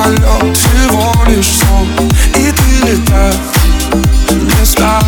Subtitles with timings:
[0.00, 1.88] самолет всего лишь сон
[2.36, 3.38] И ты летать
[4.30, 5.02] не стал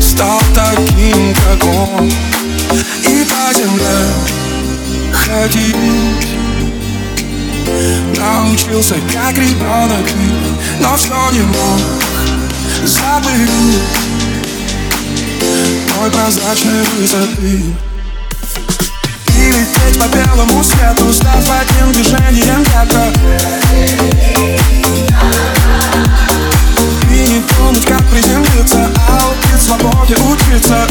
[0.00, 2.10] Стал таким, как он
[3.06, 3.98] И по земле
[5.12, 5.76] ходить
[8.16, 10.06] Научился, как ребенок
[10.80, 11.80] Но все не мог
[12.84, 13.50] забыть
[15.98, 17.62] Мой прозрачный высоты
[19.98, 23.12] по белому свету, став одним движением ветра
[27.10, 30.86] И не думать, как приземлиться, а убить свободе учиться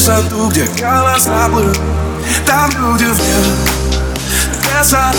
[0.00, 1.78] высоту, где голоса плывут
[2.46, 3.34] Там люди вне
[4.72, 5.12] леса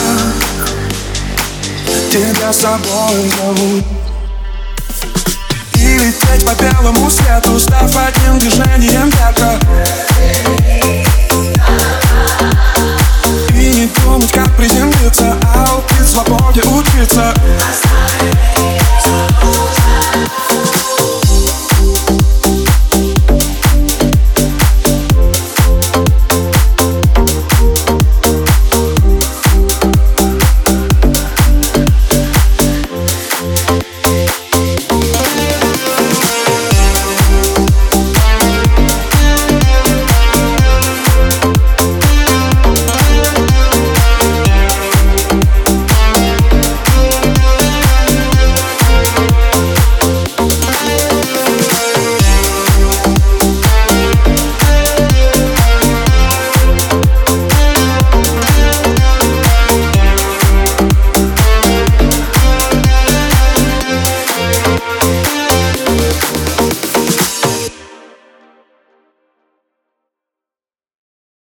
[2.09, 3.83] Тебя с собой зовут
[5.75, 9.59] и лететь по белому свету Став одним движением ветра